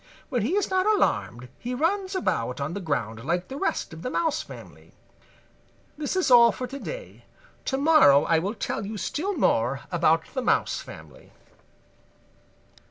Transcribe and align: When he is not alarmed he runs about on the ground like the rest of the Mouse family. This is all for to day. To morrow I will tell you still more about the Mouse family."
When 0.29 0.41
he 0.41 0.55
is 0.55 0.71
not 0.71 0.87
alarmed 0.87 1.47
he 1.59 1.75
runs 1.75 2.15
about 2.15 2.59
on 2.59 2.73
the 2.73 2.79
ground 2.79 3.23
like 3.23 3.49
the 3.49 3.55
rest 3.55 3.93
of 3.93 4.01
the 4.01 4.09
Mouse 4.09 4.41
family. 4.41 4.95
This 5.95 6.15
is 6.15 6.31
all 6.31 6.51
for 6.51 6.65
to 6.65 6.79
day. 6.79 7.25
To 7.65 7.77
morrow 7.77 8.23
I 8.23 8.39
will 8.39 8.55
tell 8.55 8.83
you 8.83 8.97
still 8.97 9.35
more 9.37 9.81
about 9.91 10.23
the 10.33 10.41
Mouse 10.41 10.79
family." 10.81 11.31